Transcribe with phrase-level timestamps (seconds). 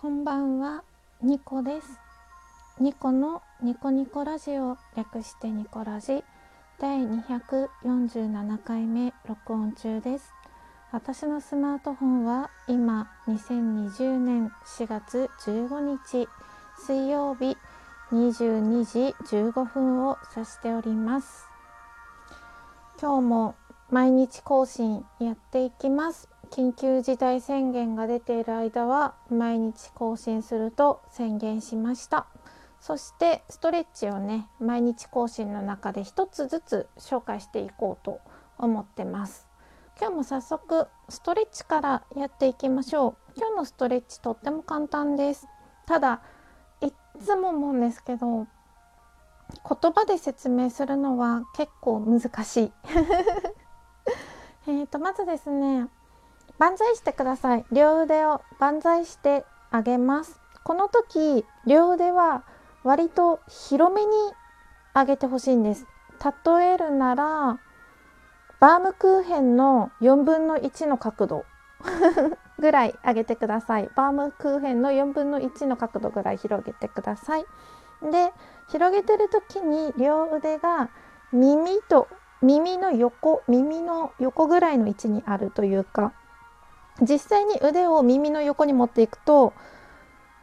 [0.00, 0.84] こんばんは、
[1.22, 1.98] ニコです。
[2.78, 6.22] ニコのニコニコラジオ略してニコラジ
[6.78, 10.32] 第247回目録音中です。
[10.92, 16.28] 私のスマートフォンは今2020年4月15日
[16.86, 17.56] 水曜日
[18.12, 21.44] 22時15分を指しております。
[23.00, 23.56] 今日も
[23.90, 26.28] 毎日更新やっていきます。
[26.50, 32.26] 緊急事態宣言が出ている間は毎日更新すると宣言しました。
[32.80, 38.20] そしてストレッチをね毎日更新の中で一つずつ紹介していこうと
[38.58, 39.46] 思ってます。
[39.98, 43.32] 今日も早速ストレッチからやっていきましょう。
[43.36, 45.48] 今日のストレッチとっても簡単です。
[45.86, 46.20] ただ
[46.82, 46.92] い
[47.24, 52.72] つも思うんですけど言葉で説明するのは結構難しい。
[54.68, 55.88] えとまずですね
[56.58, 57.64] 万歳してください。
[57.70, 60.40] 両腕を万歳してあげます。
[60.64, 62.42] この時両腕は
[62.82, 64.10] 割と広めに
[64.94, 65.86] 上げてほしいんです。
[66.46, 67.60] 例えるなら
[68.58, 71.44] バームクーヘンの4分の1の角度
[72.58, 73.88] ぐらい上げてください。
[73.94, 77.46] バームクーヘンの4分の1の角度ぐらい広げてください。
[78.02, 78.32] で
[78.68, 80.88] 広げてる時に両腕が
[81.32, 82.08] 耳と
[82.42, 86.12] 耳の横耳の横ぐらいの位置にあるというか
[87.00, 89.52] 実際に腕を耳の横に持っていくと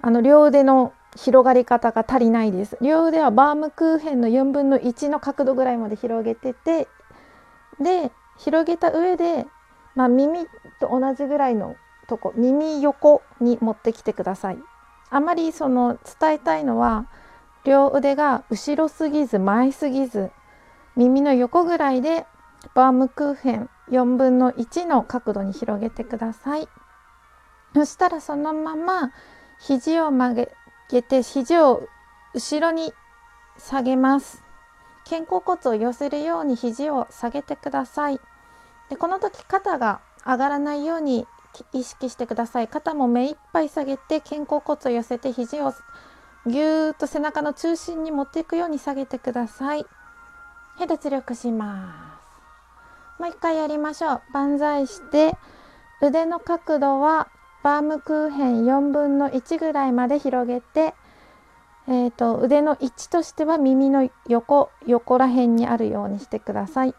[0.01, 2.77] あの両腕の広がり方が足りないです。
[2.81, 6.87] 両腕はバームクーヘンの4分の1の角度ぐらいまで広げてて
[7.79, 9.45] で広げた上で、
[9.95, 10.45] まあ、耳
[10.79, 11.75] と同じぐらいの
[12.07, 14.57] とこ耳横に持ってきてください。
[15.09, 17.07] あまりその伝えたいのは
[17.63, 20.31] 両腕が後ろすぎず前すぎず
[20.95, 22.25] 耳の横ぐらいで
[22.73, 26.67] バームクーヘン4分の1の角度に広げてください。
[27.73, 29.11] そしたらそのまま
[29.59, 30.47] 肘を曲
[30.89, 31.87] げて肘を
[32.33, 32.93] 後ろに
[33.57, 34.43] 下げます。
[35.07, 38.19] 肩甲骨を寄せるように肘を下げてください。
[38.89, 41.27] でこの時肩が上がらないように
[41.73, 42.67] 意識してください。
[42.67, 45.73] 肩も目いっぱい下げて肩甲骨を寄せて肘を
[46.47, 49.85] ぎゅーっと背中の中心に持っていくように下げてください。
[50.77, 52.19] はい脱力しま
[53.17, 55.37] すもう一回やりましょう万歳して
[56.01, 57.29] 腕の角度は
[57.65, 60.93] バームクーヘン4分の1ぐらいまで広げて、
[61.87, 66.93] えーと、腕の位置としては耳の横横ら辺にあるようにしてください。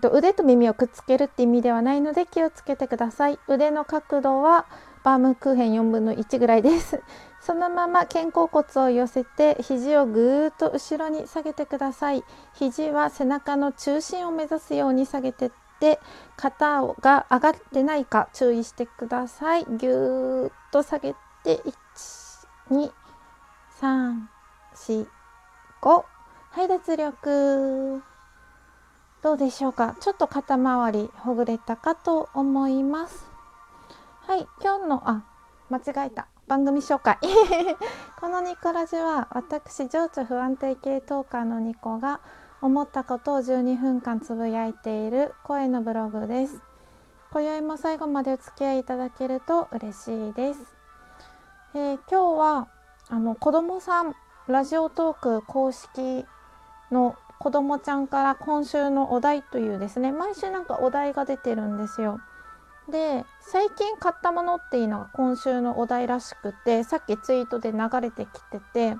[0.00, 3.38] と腕と耳をくっつけるって意味ではないので気をつけてください。
[3.46, 4.66] 腕の角度は
[5.04, 7.00] バームクーヘン4分の1ぐらいです。
[7.44, 12.22] そのまま肩甲骨を寄せて肘をぐーっと後ろに下げてください。
[12.54, 15.50] 肘は背中の中心を目指すように下げてっ
[15.80, 15.98] て
[16.36, 19.66] 肩が上がってないか注意してください。
[19.68, 21.74] ぎゅーっと下げて1、
[22.70, 22.92] 2、
[23.80, 24.20] 3、
[24.76, 25.06] 4、
[25.82, 26.04] 5。
[26.50, 28.02] はい、脱力。
[29.20, 29.96] どうでしょうか？
[29.98, 33.24] ちょっと肩周りほぐれたかと思います。
[34.28, 35.24] はい、今日の、あ、
[35.70, 36.28] 間違えた。
[36.52, 37.16] 番組紹介。
[38.20, 42.20] このニコラジは私情緒不安定系トーカーのニコが
[42.60, 46.60] 思ったことを12分間つぶやいている声のブログです。
[47.30, 50.60] 今宵も最後までお付き合いいただけると嬉しいです、
[51.72, 52.68] えー、今日は
[53.08, 54.14] あの子供さん
[54.46, 56.26] ラジオトーク公式
[56.90, 62.20] の子供ちゃんから今週のお題というですね毎週なんかお題が出てるんですよ。
[62.90, 68.96] で最近買ったものっていうのが今週のお題らしくてさっきツイートで流れてきてて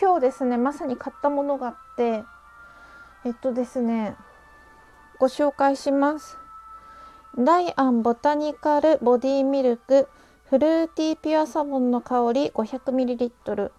[0.00, 2.24] 今日ですねまさに買ったものがあって
[3.24, 4.16] えっとですね
[5.18, 6.38] ご紹介します。
[7.38, 10.08] ダイアンボタニカルボディミルク
[10.48, 13.70] フルーティーピュアサボンの香り 500ml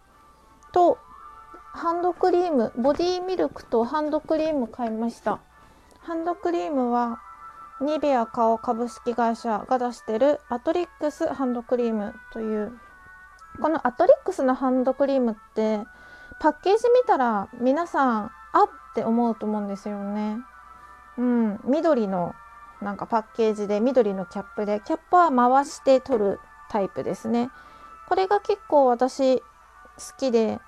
[0.72, 1.00] と
[1.74, 5.40] ハンドクリームボディミルクとハンドクリーム買いました。
[6.00, 7.20] ハンドクリームは
[7.82, 12.72] ニベア顔株式会社が出してるアトリックスハンドクリームという
[13.60, 15.80] このアトリックスのハンドクリームって
[16.40, 20.38] パッケージ見たら皆さんあって思うと思うんですよね。
[21.18, 22.36] うん、緑の
[22.82, 26.40] なんかパッケージで緑のキャップでキャップは回して取る
[26.70, 27.50] タイプですね。
[28.08, 29.44] これが結構私好
[30.18, 30.60] きで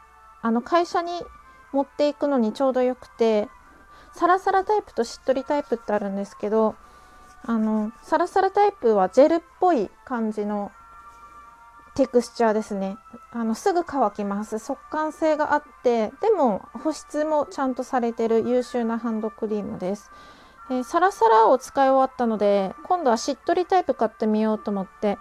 [0.42, 1.12] あの会社に
[1.72, 3.50] 持っていくのにちょうどよくて
[4.14, 6.76] サラサラタイプとしっとりタイプってあるんですけど
[7.46, 10.72] あのサラサラタイプはジェルっぽい感じの
[11.96, 12.98] テクスチャーですね。
[13.32, 14.60] あのすぐ乾きます。
[14.60, 20.10] 速乾性があってでも保湿もちゃんとされてる優秀なハンドクリームです、
[20.72, 25.18] えー、サラサラを使い終わったので今度はしっとりタイプ買ってみようと思って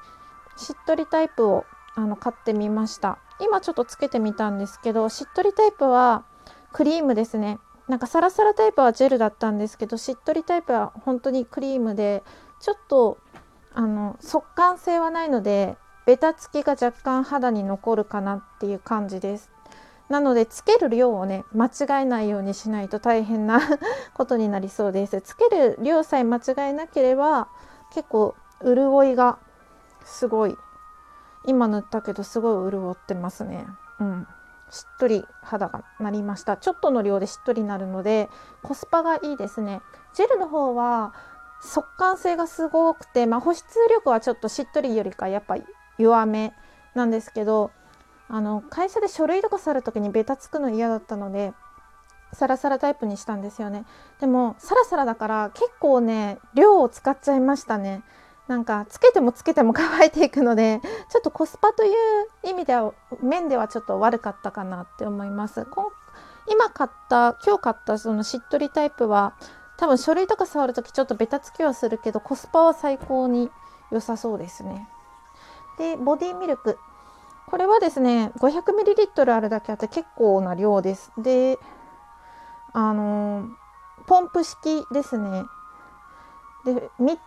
[0.57, 3.19] しっとりタイプをあの買ってみました。
[3.41, 6.25] 今ちょっとつけてみたんですけどしっとりタイプは
[6.73, 7.59] クリームですね。
[7.89, 12.23] なんかサラサラタイプはジェルだったんですけどしっとりタイプは本当にクリームで
[12.61, 13.19] ちょっと
[13.75, 15.77] あの速乾性はないので
[16.07, 19.51] ベタつきが若干肌に残るかなっていう感じです。
[20.09, 23.61] なのでつける量をね間違えないようにしないと大変な
[24.15, 25.21] ことになりそうです。
[25.23, 27.49] つける量さえ間違えなければ
[27.95, 29.39] 結構潤いが
[30.05, 30.57] すごい。
[31.45, 33.67] 今塗ったけどすごい潤ってますね。
[34.01, 34.27] うん。
[34.73, 36.57] しっとり肌がなりました。
[36.57, 38.31] ちょっとの量でしっとりなるので
[38.63, 39.83] コスパがいいですね。
[40.15, 41.13] ジェルの方は
[41.61, 45.57] 速乾性がすごくて、まあ、保湿力はちょっとしっとりよりかやっぱ
[45.99, 46.55] 弱め
[46.95, 47.71] なんですけど
[48.29, 51.53] あの会社で書類とかさる時にベタつくの嫌だったので
[52.33, 53.85] サラサラタイプにしたんですよね。
[54.21, 58.03] でもサラサラだから結構ね量を使っちゃいましたね。
[58.53, 61.93] なんかつけてもつけても乾いていくのでちょっとコスパという
[62.45, 65.67] 意味では面ではちょっと悪かったかなって思います。
[66.51, 69.33] 今買った今日買ったそのしっとりタイプは
[69.79, 73.51] 多分書類とか触るときちょっとベタつきはするけどコスパは最高に
[73.91, 74.87] 良さそうですね。
[75.79, 76.79] でボディミルク。
[77.47, 81.11] これはですね 500ml あるだけあって結構な量です。
[81.17, 81.59] で
[82.75, 83.49] あの
[84.07, 85.45] ポンプ式ですね。
[86.65, 86.81] で3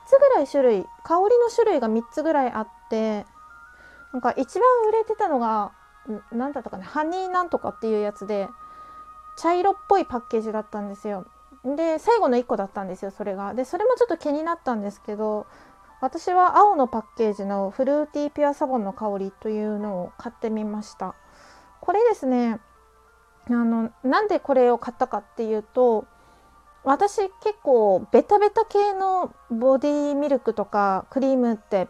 [0.06, 3.26] つぐらい種類香りの種類が3つぐらいあって
[4.14, 5.74] なんか一番売れてたのが
[6.32, 8.48] 何だったかなハニーなんとかっていうやつで
[9.38, 11.26] 茶色っぽいパッケージだったんですよ。
[11.66, 13.54] で最後の1個だったんですよそれが。
[13.54, 15.48] でそれもちょっと気になったんですけど
[16.00, 21.16] 私は青のパッケージのフルーティーピュアサボンの香りというのを買ってみました。
[21.82, 22.60] これですね
[23.48, 26.06] あのなんでこれを買ったかっていうと
[26.86, 31.88] 私結構ベタベタ系のボディミルクとかクリームって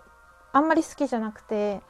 [0.53, 1.81] あんまり好きじゃなくて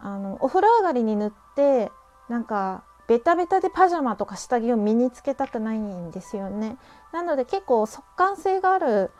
[0.00, 1.92] あのお風呂上がりに塗って
[2.28, 6.76] なんかベタベタでパジャマとか下着を身につけたくないんですよね
[7.12, 9.10] なので結構速乾性がある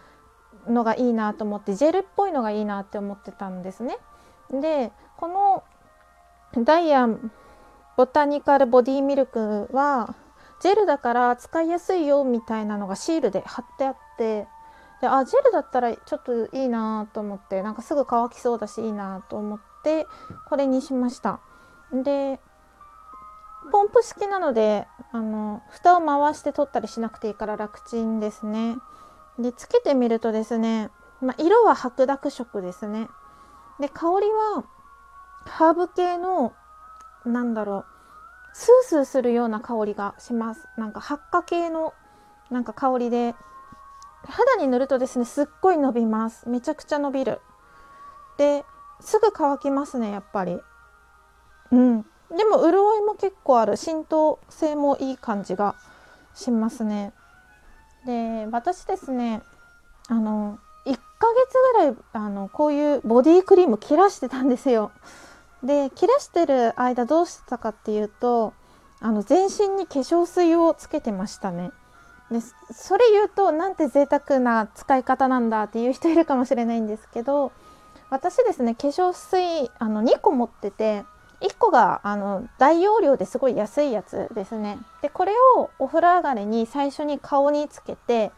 [0.67, 3.97] のがいいなと思ってジェルっぽいのがいいなって思ってたんですね。
[4.51, 5.65] でこの
[6.65, 7.33] ダイアン
[7.97, 10.15] ボタニカルボディミルクは
[10.63, 14.47] ジェルだから使いやすいよみたいなのがシールで貼ってあって
[15.01, 20.07] であジェルだったらちょっといいなと思ってなんかすぐ乾きそうだしいいなと思って
[20.49, 21.41] これにしました。
[21.93, 22.39] で
[23.73, 28.77] ポンプ式なのであの蓋を回して取ったりしなくていいから楽ちんですね。
[29.39, 33.09] でつけてみるとですね、まあ、色は白濁色ですね
[33.81, 34.65] で香りは
[35.47, 36.53] ハーブ系の
[37.25, 37.92] なんだろう
[38.53, 40.69] スースーするような香りがします。
[40.77, 41.95] なんか発火系の
[42.51, 43.35] なんか香りで
[44.25, 46.49] 肌に塗るとですねすっごい伸びます。
[46.49, 47.41] めちゃくちゃ伸びる。
[48.39, 48.65] で
[49.01, 50.61] すぐ乾きますねやっぱり。
[51.71, 52.03] うん。
[52.03, 53.77] でも潤いも結構ある。
[53.77, 55.75] 浸透性もいい感じが
[56.35, 57.13] しますね。
[58.07, 59.43] で私ですね
[60.09, 61.01] あの1ヶ
[61.35, 64.91] 月ぐらいあのこういうボディクリーム切らしてたんですよ。
[65.63, 68.53] で切らしてる間どうしてたかっていうと
[69.01, 71.73] あの全身に化粧水をつけてましたね。
[72.31, 72.41] で
[72.73, 77.53] それ言うとなんて贅沢な使い方なんだっていう人いるかもしれないんですけど
[78.11, 81.05] 私ですね化粧水あの2個持ってて
[81.43, 88.33] 1個があの大容量ですごい安いやつですねでこれをお風呂上がりに最初に顔につけて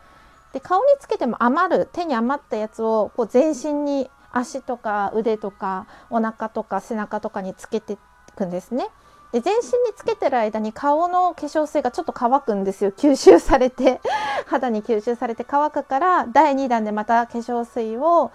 [0.52, 7.98] で顔につけても余る手に余ったやつをこう全身に足とか腕とかお腹とか背中とかにつけてい
[8.36, 8.88] くんですね。
[9.32, 14.00] で全身につけてる間に顔の化粧水がちょっと乾くんですよ吸収されて
[14.46, 18.30] 肌に吸収されて乾くから第2弾でまた化粧水を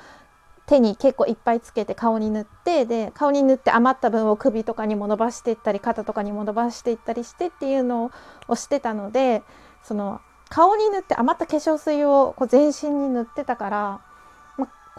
[0.65, 8.12] 手に結構いっぱいつけて顔に塗ってで顔に塗って余った分を首とかにも伸ばしていったり肩とかにも伸ばしていったりしてっていうの
[8.50, 9.41] をしてたので
[9.82, 14.01] その顔に塗って余った化粧水をこう全身に塗ってたから、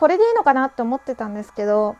[0.00, 1.96] これでいいのかなって思ってたんですけど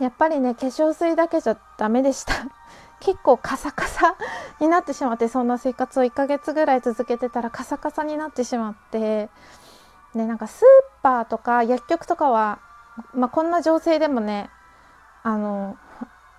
[0.00, 2.34] やっぱりね化粧水だけじゃダメでした。
[3.00, 4.16] 結構カサカサ
[4.58, 9.28] になってしまってそんな生活を1ヶ月ぐらい続けてたらカサカサになってしまって
[10.14, 12.58] でなんかスーパーとか薬局とかは
[13.12, 14.50] まあ、こんな情勢でもね
[15.22, 15.76] あの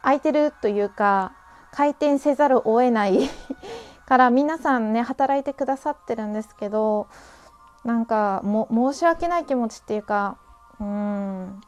[0.01, 1.33] 空いてるというか
[1.71, 3.29] 開店せざるを得ない
[4.07, 7.07] から皆さんね働いてくださってるんですけど
[7.83, 10.37] なんかも申し訳ない気持ちっていうか
[10.79, 11.61] うん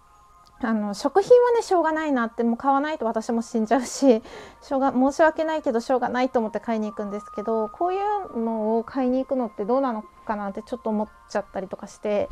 [0.62, 4.22] あの食品はねしょうがないなってもう買わないと私も死んじゃうし
[4.62, 12.30] しょうが申し訳ないけどしょうがないと思って買いに行くんですけどこういうのを買いに行くのってどうなのかなってちょっと思っちゃったりとかして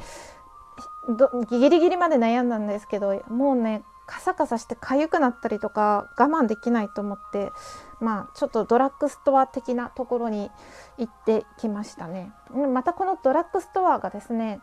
[1.50, 7.52] ギリギリまで悩んだんですけどもうねカサカサして痒くなったりとか我慢できないと思って
[8.00, 10.52] まあちょっとドラッグストア的なところに
[10.98, 12.32] 行ってきましたね。
[12.74, 14.62] またこのドラッグストアがですね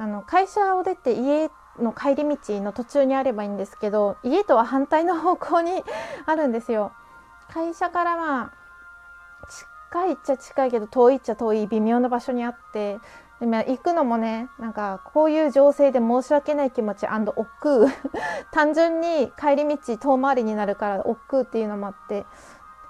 [0.00, 5.84] あの会社を出て家の帰り道の途中にあればいいんですけど家とは反対の方向に
[6.24, 6.92] あるんですよ。
[7.52, 8.52] 会社からまあ
[9.90, 12.98] 近いっちゃ近いけど遠いっちゃ遠い微妙な場所にあって
[13.40, 17.90] で行くのもねなんかこういう情勢で申し訳ない気持ち億劫
[18.52, 22.24] 単純に帰り道遠回りになるから億劫っていうのもあって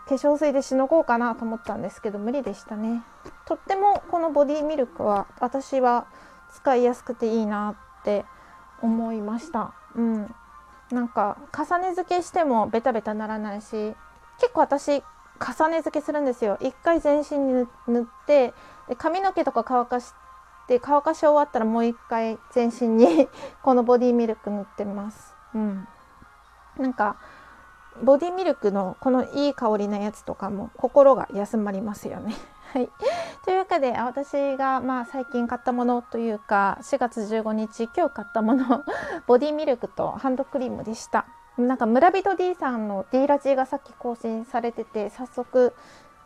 [0.09, 3.03] 化粧水でしのごうかなと思ったんですけど無理でしたね
[3.47, 6.07] とってもこのボディミルクは私は
[6.53, 8.25] 使いやすくていいなって
[8.83, 9.75] 思いました。
[9.95, 10.35] うん。
[10.91, 13.95] なんか重ね付けしてもベタベタならないし
[14.41, 15.03] 結構私
[15.41, 16.59] 重ね付けするんですよ。
[16.61, 18.53] 一回全身に塗って
[18.89, 20.13] で髪の毛とか乾かし
[20.67, 23.29] て乾かし終わったらもう一回全身に
[23.63, 25.35] このボディミルク塗ってます。
[25.55, 25.89] うん。
[26.77, 27.17] なんか
[28.03, 32.35] ボディミルクのこのいい香りなやつとかも心が休まりますよね。
[32.73, 32.89] はい、
[33.45, 38.85] というわけで私がまあ最近買ったものというか4月15日今日買ったもの
[39.27, 41.27] ボディミルクとハンドクリームでした。
[41.59, 45.75] なんか村人 D さんの D ラジがさっき更新されてて早速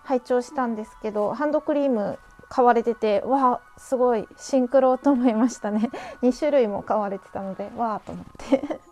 [0.04, 2.18] 拝聴したんですけどハンドクリーム
[2.50, 5.90] 買われててわあすごいシンクロと思いましたね。
[6.22, 8.83] 2種類も買われてたのでわあと思って。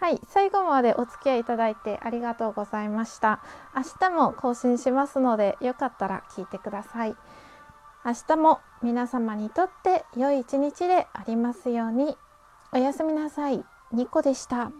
[0.00, 3.40] はい最後までお付き合いいただいてありがとうございました。
[3.74, 7.16] 明日も更新しますのでよかったら聞いてください。
[8.04, 12.16] 明日も皆様にとって良い一日でありますように。
[12.72, 13.64] おやすみなさい。
[13.92, 14.72] ニコでした。